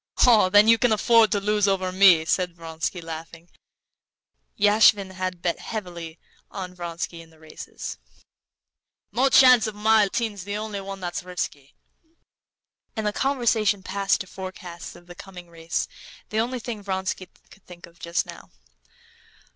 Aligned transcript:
"Oh, 0.25 0.49
then 0.49 0.67
you 0.67 0.79
can 0.79 0.91
afford 0.91 1.31
to 1.31 1.39
lose 1.39 1.67
over 1.67 1.91
me," 1.91 2.25
said 2.25 2.55
Vronsky, 2.55 3.01
laughing. 3.03 3.49
(Yashvin 4.57 5.11
had 5.11 5.43
bet 5.43 5.59
heavily 5.59 6.17
on 6.49 6.73
Vronsky 6.73 7.21
in 7.21 7.29
the 7.29 7.37
races.) 7.37 7.99
"No 9.11 9.29
chance 9.29 9.67
of 9.67 9.75
my 9.75 10.05
losing. 10.05 10.31
Mahotin's 10.31 10.43
the 10.43 10.57
only 10.57 10.81
one 10.81 11.01
that's 11.01 11.21
risky." 11.21 11.75
And 12.95 13.05
the 13.05 13.13
conversation 13.13 13.83
passed 13.83 14.21
to 14.21 14.25
forecasts 14.25 14.95
of 14.95 15.05
the 15.05 15.13
coming 15.13 15.51
race, 15.51 15.87
the 16.29 16.39
only 16.39 16.57
thing 16.59 16.81
Vronsky 16.81 17.29
could 17.51 17.67
think 17.67 17.85
of 17.85 17.99
just 17.99 18.25
now. 18.25 18.49